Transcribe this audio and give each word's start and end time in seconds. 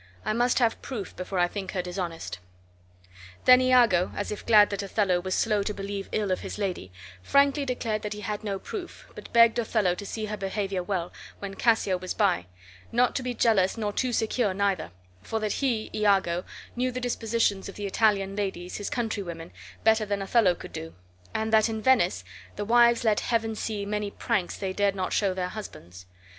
I 0.25 0.33
must 0.33 0.57
have 0.57 0.81
proof 0.81 1.15
before 1.15 1.37
I 1.37 1.47
think 1.47 1.73
her 1.73 1.81
dishonest." 1.83 2.39
Then 3.45 3.61
Iago, 3.61 4.11
as 4.15 4.31
if 4.31 4.47
glad 4.47 4.71
that 4.71 4.81
Othello 4.81 5.19
was 5.19 5.35
slow 5.35 5.61
to 5.61 5.75
believe 5.75 6.09
ill 6.11 6.31
of 6.31 6.39
his 6.39 6.57
lady, 6.57 6.91
frankly 7.21 7.65
declared 7.65 8.01
that 8.01 8.13
he 8.13 8.21
had 8.21 8.43
no 8.43 8.57
proof, 8.57 9.05
but 9.13 9.31
begged 9.31 9.59
Othello 9.59 9.93
to 9.93 10.03
see 10.03 10.25
her 10.25 10.37
behavior 10.37 10.81
well, 10.81 11.13
when 11.37 11.53
Cassio 11.53 11.97
was 11.99 12.15
by; 12.15 12.47
not 12.91 13.15
to 13.15 13.21
be 13.21 13.35
jealous 13.35 13.77
nor 13.77 13.93
too 13.93 14.11
secure 14.11 14.55
neither, 14.55 14.89
for 15.21 15.39
that 15.39 15.51
he 15.61 15.91
(Iago) 15.93 16.45
knew 16.75 16.91
the 16.91 16.99
dispositions 16.99 17.69
of 17.69 17.75
the 17.75 17.85
Italian 17.85 18.35
ladies, 18.35 18.77
his 18.77 18.89
country 18.89 19.21
women, 19.21 19.51
better 19.83 20.03
than 20.03 20.23
Othello 20.23 20.55
could 20.55 20.73
do; 20.73 20.95
and 21.31 21.53
that 21.53 21.69
in 21.69 21.79
Venice 21.79 22.23
the 22.55 22.65
wives 22.65 23.03
let 23.03 23.19
Heaven 23.19 23.53
see 23.53 23.85
many 23.85 24.09
pranks 24.09 24.57
they 24.57 24.73
dared 24.73 24.95
not 24.95 25.13
show 25.13 25.35
their 25.35 25.49
husbands. 25.49 26.07